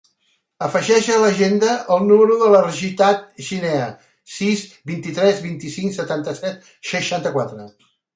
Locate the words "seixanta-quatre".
6.95-7.69